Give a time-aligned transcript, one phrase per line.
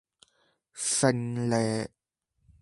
[0.73, 1.87] 升呢